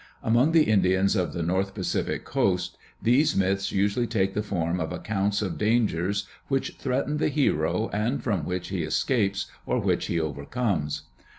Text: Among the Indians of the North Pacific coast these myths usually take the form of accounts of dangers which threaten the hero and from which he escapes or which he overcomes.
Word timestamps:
Among 0.23 0.51
the 0.51 0.63
Indians 0.63 1.15
of 1.15 1.31
the 1.31 1.43
North 1.43 1.75
Pacific 1.75 2.25
coast 2.25 2.75
these 3.03 3.35
myths 3.35 3.71
usually 3.71 4.07
take 4.07 4.33
the 4.33 4.41
form 4.41 4.79
of 4.79 4.91
accounts 4.91 5.43
of 5.43 5.59
dangers 5.59 6.27
which 6.47 6.75
threaten 6.79 7.17
the 7.17 7.29
hero 7.29 7.87
and 7.93 8.19
from 8.23 8.43
which 8.43 8.69
he 8.69 8.81
escapes 8.81 9.45
or 9.67 9.77
which 9.79 10.07
he 10.07 10.19
overcomes. 10.19 11.03